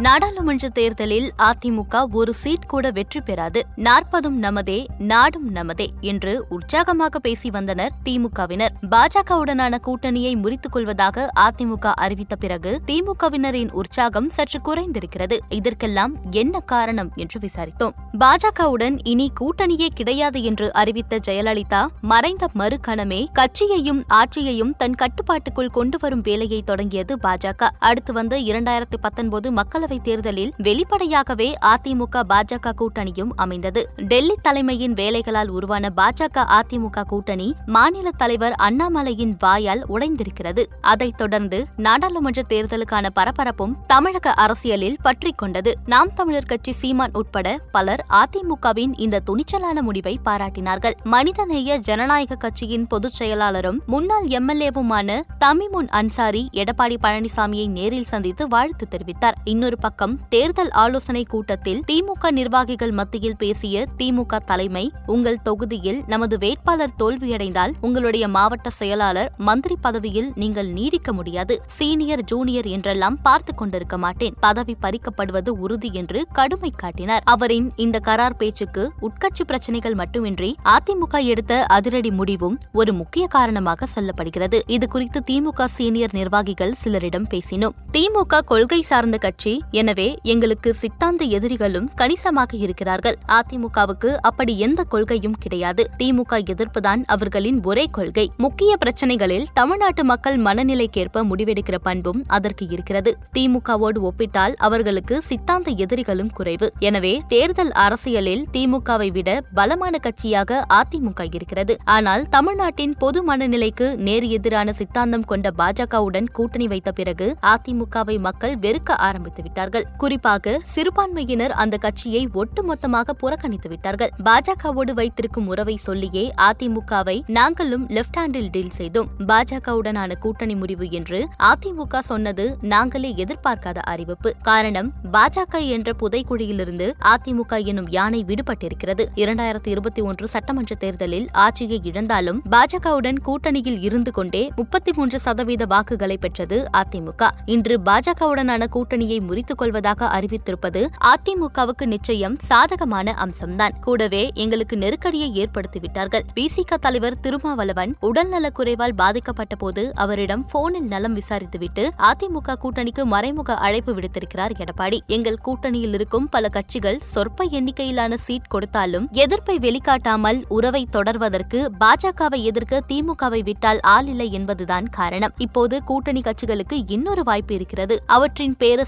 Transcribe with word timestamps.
நாடாளுமன்ற 0.00 0.68
தேர்தலில் 0.68 1.32
அதிமுக 1.38 2.04
ஒரு 2.10 2.34
சீட் 2.34 2.66
கூட 2.66 2.90
வெற்றி 2.90 3.20
பெறாது. 3.20 3.66
நாற்பதும் 3.76 4.42
நமதே 4.42 4.84
நாடும் 4.98 5.54
நமதே 5.54 5.86
என்று 6.00 6.46
உற்சாகமாக 6.48 7.18
பேசி 7.18 7.50
வந்தனர் 7.50 7.92
திமுகவினர். 8.04 8.74
பாஜகவுடனான 8.90 9.78
கூட்டணியை 9.86 10.36
முறித்துக் 10.36 10.72
கொள்வதாக 10.72 11.30
அதிமுக 11.40 11.92
அறிவித்த 11.94 12.36
பிறகு 12.36 12.80
திமுகவினரின் 12.86 13.70
உற்சாகம் 13.70 14.28
சற்று 14.28 14.60
குறைந்திருக்கிறது. 14.60 15.38
இதற்கெல்லாம் 15.48 16.14
என்ன 16.30 16.60
காரணம் 16.60 17.12
என்று 17.16 17.40
விசாரித்தோம். 17.40 17.94
பாஜகவுடன் 18.18 18.98
இனி 19.02 19.32
கூட்டணியே 19.40 19.86
கிடையாது 19.94 20.42
என்று 20.42 20.72
அறிவித்த 20.72 21.18
ஜெயலலிதா 21.26 21.86
மறைந்த 22.00 22.46
மறுகணமே 22.54 23.26
கட்சியையும் 23.32 24.04
ஆட்சியையும் 24.08 24.76
தன் 24.76 24.94
கட்டுப்பாட்டுக்குள் 24.94 25.68
கொண்டு 25.68 25.98
வரும் 26.00 26.20
வேலையை 26.20 26.62
தொடங்கியது 26.62 27.18
பாஜக. 27.22 27.68
அடுத்து 27.78 28.12
வந்த 28.12 28.36
இரண்டாயிரத்தி 28.38 28.96
பத்தொன்பது 29.00 29.52
மக்களவை 29.52 29.86
மக்களவைத் 29.88 30.00
தேர்தலில் 30.00 30.52
வெளிப்படையாகவே 30.56 31.54
அதிமுக 31.60 32.22
பாஜக 32.28 32.72
கூட்டணியும் 32.78 33.28
அமைந்தது. 33.36 33.90
டெல்லி 33.96 34.34
தலைமையின் 34.42 34.94
வேலைகளால் 34.94 35.48
உருவான 35.48 35.92
பாஜக 35.96 36.36
அதிமுக 36.36 37.02
கூட்டணி 37.02 37.54
மாநில 37.66 38.10
தலைவர் 38.10 38.52
அண்ணாமலையின் 38.52 39.34
வாயால் 39.38 39.86
உடைந்திருக்கிறது. 39.88 40.64
அதைத் 40.80 41.16
தொடர்ந்து 41.16 41.66
நாடாளுமன்ற 41.76 42.42
தேர்தலுக்கான 42.48 43.08
பரபரப்பும் 43.14 43.76
தமிழக 43.86 44.30
அரசியலில் 44.30 44.96
பற்றிக் 45.02 45.38
கொண்டது. 45.38 45.74
நாம் 45.86 46.14
தமிழர் 46.14 46.44
கட்சி 46.44 46.72
சீமான் 46.72 47.10
உட்பட 47.12 47.58
பலர் 47.72 48.06
அதிமுகவின் 48.10 48.92
இந்த 48.96 49.20
துணிச்சலான 49.20 49.82
முடிவை 49.82 50.20
பாராட்டினார்கள். 50.24 50.92
மனிதநேய 51.02 51.76
ஜனநாயக 51.76 52.34
கட்சியின் 52.34 52.86
பொதுச் 52.86 53.22
செயலாளரும் 53.22 53.78
முன்னாள் 53.86 54.26
எம்எல்ஏவுமான 54.26 55.20
தமிமுன் 55.44 55.88
அன்சாரி 55.88 56.48
எடப்பாடி 56.52 56.96
பழனிசாமியை 57.02 57.68
நேரில் 57.68 58.04
சந்தித்து 58.04 58.48
வாழ்த்து 58.48 58.86
தெரிவித்தார். 58.90 59.34
இன்னொரு 59.44 59.77
பக்கம் 59.80 60.14
தேர்தல் 60.28 60.70
ஆலோசனை 60.70 61.24
கூட்டத்தில் 61.24 61.82
திமுக 61.86 62.30
நிர்வாகிகள் 62.30 62.90
மத்தியில் 62.90 63.36
பேசிய 63.36 63.84
திமுக 63.98 64.38
தலைமை 64.44 64.92
உங்கள் 65.06 65.38
தொகுதியில் 65.42 66.00
நமது 66.06 66.38
வேட்பாளர் 66.38 66.94
தோல்வியடைந்தால் 66.98 67.72
உங்களுடைய 67.80 68.28
மாவட்ட 68.28 68.70
செயலாளர் 68.70 69.32
மந்திரி 69.38 69.76
பதவியில் 69.80 70.32
நீங்கள் 70.34 70.68
நீடிக்க 70.68 71.12
முடியாது. 71.12 71.62
சீனியர் 71.66 72.24
ஜூனியர் 72.24 72.66
என்றெல்லாம் 72.66 73.18
பார்த்து 73.22 73.54
கொண்டிருக்க 73.54 73.98
மாட்டேன். 73.98 74.34
பதவி 74.40 74.76
பறிக்கப்படுவது 74.82 75.48
உறுதி 75.48 75.90
என்று 75.92 76.26
கடுமை 76.32 76.72
காட்டினார். 76.76 77.22
அவரின் 77.24 77.72
இந்த 77.76 78.00
கரார் 78.04 78.36
பேச்சுக்கு 78.36 78.90
உட்கட்சி 79.00 79.44
பிரச்சனைகள் 79.46 79.94
மட்டுமின்றி 79.94 80.56
அதிமுக 80.64 81.24
எடுத்த 81.24 81.64
அதிரடி 81.64 82.10
முடிவும் 82.10 82.58
ஒரு 82.72 82.92
முக்கிய 82.92 83.26
காரணமாக 83.26 83.86
சொல்லப்படுகிறது. 83.94 84.60
இது 84.66 84.88
குறித்து 84.88 85.22
திமுக 85.30 85.64
சீனியர் 85.64 86.10
நிர்வாகிகள் 86.12 86.74
சிலரிடம் 86.84 87.28
பேசினோம். 87.30 87.74
திமுக 87.92 88.40
கொள்கை 88.44 88.82
சார்ந்த 88.82 89.18
கட்சி 89.18 89.62
எனவே 89.70 90.18
எங்களுக்கு 90.22 90.74
சித்தாந்த 90.74 91.24
எதிரிகளும் 91.24 91.90
கணிசமாக 91.94 92.56
இருக்கிறார்கள். 92.56 93.16
அதிமுகவுக்கு 93.28 94.16
அப்படி 94.20 94.58
எந்த 94.58 94.84
கொள்கையும் 94.84 95.36
கிடையாது. 95.38 95.90
திமுக 95.98 96.38
எதிர்ப்புதான் 96.52 97.02
அவர்களின் 97.04 97.62
ஒரே 97.62 97.86
கொள்கை. 97.90 98.30
முக்கிய 98.36 98.76
பிரச்சனைகளில் 98.76 99.46
தமிழ்நாட்டு 99.52 100.04
மக்கள் 100.04 100.38
மனநிலைக்கேற்ப 100.38 101.24
முடிவெடுக்கிற 101.24 101.74
பண்பும் 101.74 102.24
அதற்கு 102.26 102.68
இருக்கிறது. 102.68 103.16
திமுகவோடு 103.38 104.00
ஒப்பிட்டால் 104.00 104.54
அவர்களுக்கு 104.58 105.22
சித்தாந்த 105.22 105.70
எதிரிகளும் 105.70 106.30
குறைவு. 106.30 106.72
எனவே 106.78 107.22
தேர்தல் 107.28 107.70
அரசியலில் 107.70 108.46
திமுகவை 108.52 109.12
விட 109.12 109.40
பலமான 109.54 109.98
கட்சியாக 110.02 110.60
அதிமுக 110.68 111.26
இருக்கிறது. 111.32 111.76
ஆனால் 111.84 112.26
தமிழ்நாட்டின் 112.28 112.94
பொது 112.98 113.24
மனநிலைக்கு 113.24 113.96
நேர் 113.96 114.24
எதிரான 114.24 114.72
சித்தாந்தம் 114.72 115.24
கொண்ட 115.24 115.52
பாஜகவுடன் 115.58 116.30
கூட்டணி 116.32 116.66
வைத்த 116.66 116.92
பிறகு 116.92 117.36
அதிமுகவை 117.42 118.18
மக்கள் 118.18 118.56
வெறுக்க 118.58 118.96
ஆரம்பித்துவிட்டார் 118.98 119.56
விட்டார்கள். 119.58 119.86
குறிப்பாக 119.96 120.54
சிறுபான்மையினர் 120.72 121.52
அந்த 121.62 121.76
கட்சியை 121.76 122.20
ஒட்டுமொத்தமாக 122.34 123.14
புறக்கணித்து 123.22 123.68
விட்டார்கள். 123.68 124.10
பாஜகவோடு 124.24 124.92
வைத்திருக்கும் 124.98 125.46
உறவை 125.46 125.76
சொல்லியே 125.86 126.24
அதிமுகவை 126.46 127.16
நாங்களும் 127.26 127.84
லெப்ட் 127.88 128.18
ஹேண்டில் 128.18 128.50
டீல் 128.50 128.74
செய்தோம். 128.78 129.08
பாஜகவுடனான 129.30 130.10
கூட்டணி 130.24 130.54
முடிவு 130.54 130.86
என்று 130.90 131.18
அதிமுக 131.50 131.98
சொன்னது 132.10 132.44
நாங்களே 132.60 133.10
எதிர்பார்க்காத 133.24 133.78
அறிவிப்பு. 133.92 134.32
காரணம் 134.42 134.90
பாஜக 135.12 135.62
என்ற 135.76 135.92
புதைக்குழியிலிருந்து 136.02 136.88
அதிமுக 137.14 137.64
எனும் 137.64 137.88
யானை 137.96 138.24
விடுபட்டிருக்கிறது. 138.28 139.06
இரண்டாயிரத்தி 139.22 139.70
இருபத்தி 139.74 140.00
ஒன்று 140.00 140.28
சட்டமன்ற 140.28 140.74
தேர்தலில் 140.74 141.28
ஆட்சியை 141.46 141.80
இழந்தாலும் 141.84 142.40
பாஜகவுடன் 142.50 143.20
கூட்டணியில் 143.28 143.80
இருந்து 143.80 144.10
கொண்டே 144.10 144.44
முப்பத்தி 144.56 144.92
மூன்று 144.92 145.18
சதவீத 145.18 145.64
வாக்குகளை 145.66 146.16
பெற்றது 146.16 146.58
அதிமுக. 146.76 147.30
இன்று 147.46 147.76
பாஜகவுடனான 147.90 148.66
கூட்டணியை 148.76 149.20
முறித்து 149.20 149.47
முறித்துக் 149.48 149.70
கொள்வதாக 149.70 150.06
அறிவித்திருப்பது 150.06 150.80
அதிமுகவுக்கு 151.04 151.86
நிச்சயம் 151.86 152.36
சாதகமான 152.44 153.14
அம்சம்தான். 153.18 153.74
கூடவே 153.80 154.30
எங்களுக்கு 154.34 154.76
நெருக்கடியை 154.76 155.28
ஏற்படுத்திவிட்டார்கள். 155.42 156.24
பிசிக 156.34 156.74
தலைவர் 156.80 157.20
திருமாவளவன் 157.20 157.96
உடல்நலக் 158.00 158.54
குறைவால் 158.58 158.94
பாதிக்கப்பட்ட 158.96 159.54
போது 159.56 159.92
அவரிடம் 159.94 160.46
போனில் 160.46 160.86
நலம் 160.86 161.16
விசாரித்துவிட்டு 161.16 161.84
அதிமுக 161.98 162.56
கூட்டணிக்கு 162.62 163.04
மறைமுக 163.04 163.54
அழைப்பு 163.54 163.94
விடுத்திருக்கிறார் 163.94 164.54
எடப்பாடி. 164.56 164.98
எங்கள் 165.06 165.38
கூட்டணியில் 165.44 165.94
இருக்கும் 165.94 166.28
பல 166.28 166.48
கட்சிகள் 166.48 167.00
சொற்ப 167.00 167.44
எண்ணிக்கையிலான 167.44 168.16
சீட் 168.16 168.46
கொடுத்தாலும் 168.46 169.08
எதிர்ப்பை 169.12 169.58
வெளிக்காட்டாமல் 169.58 170.44
உறவை 170.48 170.88
தொடர்வதற்கு 170.92 171.68
பாஜகவை 171.80 172.42
எதிர்க்க 172.42 172.82
திமுகவை 172.88 173.42
விட்டால் 173.42 173.80
ஆள் 173.80 174.06
இல்லை 174.06 174.32
என்பதுதான் 174.32 174.88
காரணம். 174.88 175.34
இப்போது 175.38 175.84
கூட்டணி 175.84 176.20
கட்சிகளுக்கு 176.20 176.76
இன்னொரு 176.86 177.22
வாய்ப்பு 177.22 177.54
இருக்கிறது. 177.54 178.02
அவற்றின் 178.06 178.56
பேர 178.58 178.82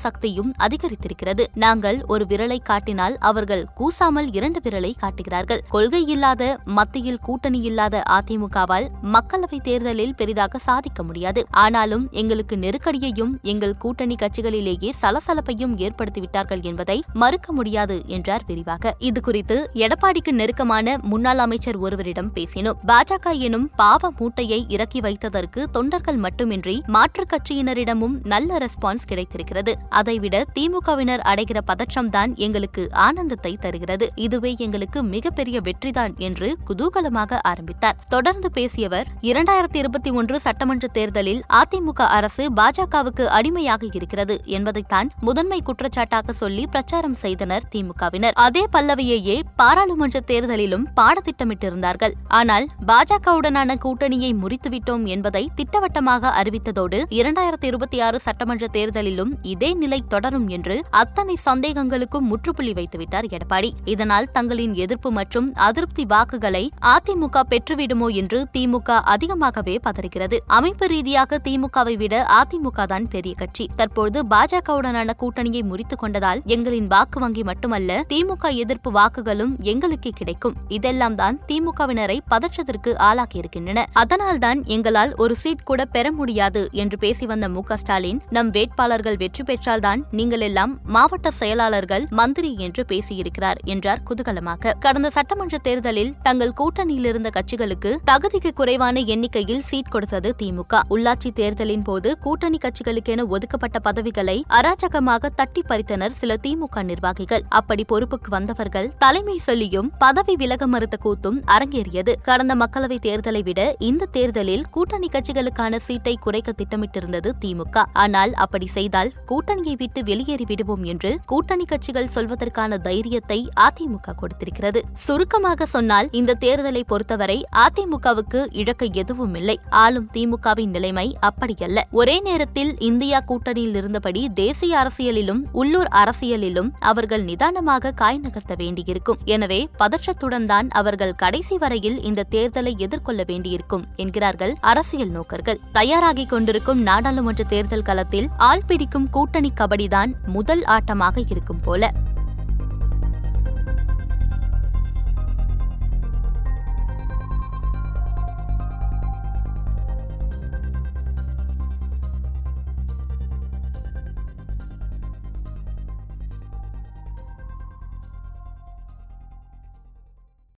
அதிகரித்திருக்கிறது. 0.59 1.47
நாங்கள் 1.55 2.05
ஒரு 2.07 2.25
விரலை 2.29 2.59
காட்டினால் 2.63 3.17
அவர்கள் 3.19 3.65
கூசாமல் 3.75 4.33
இரண்டு 4.33 4.61
விரலை 4.65 4.93
காட்டுகிறார்கள். 4.99 5.63
கொள்கை 5.69 6.07
இல்லாத 6.07 6.59
மத்தியில் 6.65 7.19
கூட்டணி 7.19 7.61
இல்லாத 7.61 8.03
அதிமுகவால் 8.09 8.89
மக்களவை 9.03 9.61
தேர்தலில் 9.63 10.15
பெரிதாக 10.15 10.59
சாதிக்க 10.59 11.03
முடியாது. 11.03 11.47
ஆனாலும் 11.51 12.09
எங்களுக்கு 12.11 12.57
நெருக்கடியையும் 12.57 13.33
எங்கள் 13.43 13.77
கூட்டணி 13.77 14.15
கட்சிகளிலேயே 14.15 14.91
சலசலப்பையும் 15.03 15.75
ஏற்படுத்திவிட்டார்கள் 15.77 16.63
என்பதை 16.63 17.03
மறுக்க 17.13 17.53
முடியாது 17.53 18.03
என்றார் 18.07 18.45
விரிவாக. 18.47 18.97
இதுகுறித்து 19.01 19.65
எடப்பாடிக்கு 19.75 20.31
நெருக்கமான 20.31 20.99
முன்னாள் 21.03 21.39
அமைச்சர் 21.39 21.77
ஒருவரிடம் 21.77 22.33
பேசினோம். 22.35 22.79
பாஜக 22.87 23.39
எனும் 23.39 23.71
பாவ 23.77 24.13
மூட்டையை 24.19 24.67
இறக்கி 24.69 25.01
வைத்ததற்கு 25.01 25.65
தொண்டர்கள் 25.65 26.17
மட்டுமின்றி 26.17 26.83
மாற்றுக் 26.87 27.29
கட்சியினரிடமும் 27.33 28.17
நல்ல 28.25 28.59
ரெஸ்பான்ஸ் 28.59 29.07
கிடைத்திருக்கிறது. 29.07 29.75
அதைவிட 29.89 30.40
திமுகவினர் 30.55 31.23
அடைகிற 31.23 31.59
பதற்றம்தான் 31.67 32.35
எங்களுக்கு 32.35 32.89
ஆனந்தத்தை 32.93 33.57
தருகிறது. 33.61 34.11
இதுவே 34.15 34.55
எங்களுக்கு 34.59 35.03
மிகப்பெரிய 35.03 35.61
வெற்றிதான் 35.61 36.17
என்று 36.17 36.57
குதூகலமாக 36.69 37.39
ஆரம்பித்தார். 37.43 37.97
தொடர்ந்து 38.09 38.51
பேசியவர் 38.51 39.07
இரண்டாயிரத்தி 39.23 39.77
இருபத்தி 39.77 40.11
ஒன்று 40.11 40.41
சட்டமன்ற 40.41 40.89
தேர்தலில் 40.89 41.43
அதிமுக 41.49 42.01
அரசு 42.01 42.53
பாஜகவுக்கு 42.53 43.25
அடிமையாக 43.25 43.87
இருக்கிறது 43.93 44.41
என்பதைத்தான் 44.45 45.11
முதன்மை 45.21 45.63
குற்றச்சாட்டாக 45.67 46.31
சொல்லி 46.31 46.67
பிரச்சாரம் 46.67 47.15
செய்தனர் 47.15 47.63
திமுகவினர். 47.75 48.33
அதே 48.35 48.67
பல்லவியையே 48.73 49.41
பாராளுமன்ற 49.57 50.21
தேர்தலிலும் 50.27 50.87
பாடத்திட்டமிட்டிருந்தார்கள். 50.97 52.13
ஆனால் 52.29 52.67
பாஜகவுடனான 52.87 53.75
கூட்டணியை 53.85 54.33
முறித்துவிட்டோம் 54.43 55.05
என்பதை 55.05 55.51
திட்டவட்டமாக 55.55 56.43
அறிவித்ததோடு 56.43 56.99
இரண்டாயிரத்தி 57.11 57.65
இருபத்தி 57.65 58.01
ஆறு 58.01 58.21
சட்டமன்ற 58.21 58.67
தேர்தலிலும் 58.73 59.33
இதே 59.43 59.73
நிலை 59.73 59.99
தொடர் 60.09 60.20
தொடரும் 60.21 60.49
என்று 60.49 60.77
அத்தனை 61.01 61.35
சந்தேகங்களுக்கும் 61.45 62.27
முற்றுப்புள்ளி 62.31 62.73
வைத்துவிட்டார் 62.73 63.29
எடப்பாடி. 63.37 63.71
இதனால் 63.85 64.31
தங்களின் 64.33 64.75
எதிர்ப்பு 64.75 65.11
மற்றும் 65.11 65.49
அதிருப்தி 65.67 66.05
வாக்குகளை 66.05 66.63
அதிமுக 66.95 67.43
பெற்றுவிடுமோ 67.53 68.09
என்று 68.21 68.39
திமுக 68.57 68.99
அதிகமாகவே 69.15 69.77
பதறுகிறது. 69.87 70.37
அமைப்பு 70.59 70.87
ரீதியாக 70.87 71.39
திமுகவை 71.49 71.95
விட 71.97 72.15
அதிமுக 72.41 72.87
தான் 72.87 73.07
பெரிய 73.09 73.35
கட்சி. 73.35 73.67
தற்போது 73.77 74.19
பாஜகவுடனான 74.33 75.15
கூட்டணியை 75.23 75.63
முறித்துக் 75.71 76.03
கொண்டதால் 76.03 76.43
எங்களின் 76.57 76.87
வாக்கு 76.87 77.21
வங்கி 77.21 77.43
மட்டுமல்ல 77.43 78.01
திமுக 78.13 78.53
எதிர்ப்பு 78.65 78.93
வாக்குகளும் 78.99 79.55
எங்களுக்கே 79.73 80.13
கிடைக்கும். 80.21 80.57
இதெல்லாம் 80.69 81.15
தான் 81.15 81.39
திமுகவினரை 81.49 82.19
பதற்றத்திற்கு 82.35 82.93
ஆளாக்கியிருக்கின்றன 83.09 83.87
அதனால்தான் 84.03 84.61
எங்களால் 84.77 85.15
ஒரு 85.17 85.37
சீட் 85.37 85.67
கூட 85.71 85.85
பெற 85.97 86.13
முடியாது 86.13 86.65
என்று 86.83 86.99
பேசி 86.99 87.27
வந்த 87.27 87.49
மு 87.49 87.63
க 87.63 87.77
ஸ்டாலின் 87.77 88.21
நம் 88.31 88.51
வேட்பாளர்கள் 88.51 89.19
வெற்றி 89.23 89.43
பெற்றால்தான் 89.43 90.01
நீங்கள் 90.19 90.41
எல்லாம் 90.41 90.73
மாவட்ட 90.95 91.31
செயலாளர்கள் 91.31 92.05
மந்திரி 92.11 92.51
என்று 92.67 92.85
பேசியிருக்கிறார் 92.89 93.59
என்றார் 93.65 94.03
குதூகலமாக. 94.09 94.73
கடந்த 94.85 95.11
சட்டமன்ற 95.11 95.59
தேர்தலில் 95.59 96.13
தங்கள் 96.23 96.55
கூட்டணியில் 96.61 97.09
இருந்த 97.11 97.31
கட்சிகளுக்கு 97.37 97.91
தகுதிக்கு 98.11 98.53
குறைவான 98.53 99.01
எண்ணிக்கையில் 99.15 99.63
சீட் 99.69 99.93
கொடுத்தது 99.95 100.33
திமுக. 100.43 100.81
உள்ளாட்சி 100.95 101.33
தேர்தலின் 101.33 101.83
போது 101.83 102.19
கூட்டணி 102.19 102.59
கட்சிகளுக்கென 102.65 103.27
ஒதுக்கப்பட்ட 103.27 103.79
பதவிகளை 103.79 104.37
அராஜகமாக 104.59 105.31
தட்டி 105.41 105.65
பறித்தனர் 105.69 106.17
சில 106.21 106.39
திமுக 106.47 106.83
நிர்வாகிகள். 106.83 107.45
அப்படி 107.49 107.85
பொறுப்புக்கு 107.85 108.31
வந்தவர்கள் 108.37 108.91
தலைமை 108.99 109.39
சொல்லியும் 109.39 109.91
பதவி 109.99 110.37
விலக 110.37 110.67
மறுத்த 110.67 110.99
கூத்தும் 111.05 111.41
அரங்கேறியது. 111.57 112.15
கடந்த 112.23 112.55
மக்களவை 112.55 112.99
தேர்தலை 113.09 113.43
விட 113.43 113.61
இந்த 113.79 114.09
தேர்தலில் 114.19 114.67
கூட்டணி 114.71 115.11
கட்சிகளுக்கான 115.13 115.77
சீட்டை 115.87 116.17
குறைக்க 116.27 116.53
திட்டமிட்டிருந்தது 116.63 117.33
திமுக. 117.45 117.85
ஆனால் 117.93 118.33
அப்படி 118.47 118.67
செய்தால் 118.67 119.13
கூட்டணியை 119.33 119.77
விட்டு 119.77 120.00
விட்டு 120.01 120.11
வெளியேறிவிடுவோம் 120.11 120.85
என்று 120.85 121.19
கூட்டணி 121.27 121.65
கட்சிகள் 121.65 122.13
சொல்வதற்கான 122.15 122.79
தைரியத்தை 122.81 123.51
அதிமுக 123.61 124.15
கொடுத்திருக்கிறது. 124.21 124.81
சுருக்கமாக 124.95 125.67
சொன்னால் 125.67 126.09
இந்த 126.11 126.37
தேர்தலை 126.41 126.83
பொறுத்தவரை 126.87 127.47
அதிமுகவுக்கு 127.65 128.47
இழக்க 128.51 128.85
எதுவும் 128.85 129.35
இல்லை. 129.35 129.59
ஆளும் 129.71 130.09
திமுகவின் 130.15 130.71
நிலைமை 130.71 131.17
அப்படியல்ல. 131.29 131.81
ஒரே 131.91 132.21
நேரத்தில் 132.21 132.79
இந்தியா 132.79 133.21
கூட்டணியில் 133.21 133.75
இருந்தபடி 133.75 134.29
தேசிய 134.35 134.79
அரசியலிலும் 134.79 135.43
உள்ளூர் 135.53 135.89
அரசியலிலும் 135.89 136.71
அவர்கள் 136.79 137.23
நிதானமாக 137.23 137.91
காய் 137.93 138.21
நகர்த்த 138.21 138.55
வேண்டியிருக்கும். 138.57 139.19
எனவே 139.25 139.69
பதற்றத்துடன் 139.79 140.47
தான் 140.47 140.69
அவர்கள் 140.69 141.15
கடைசி 141.15 141.59
வரையில் 141.59 142.03
இந்த 142.03 142.27
தேர்தலை 142.31 142.79
எதிர்கொள்ள 142.79 143.23
வேண்டியிருக்கும் 143.27 143.87
என்கிறார்கள் 143.97 144.55
அரசியல் 144.61 145.11
நோக்கர்கள். 145.11 145.61
தயாராகிக் 145.73 146.29
கொண்டிருக்கும் 146.29 146.83
நாடாளுமன்ற 146.83 147.45
தேர்தல் 147.45 147.83
களத்தில் 147.83 148.29
ஆள் 148.37 148.65
பிடிக்கும் 148.67 149.11
கூட்டணி 149.11 149.51
இதுதான் 149.91 150.13
முதல் 150.35 150.63
ஆட்டமாக 150.65 151.17
இருக்கும் 151.33 151.61
போல. 151.61 151.83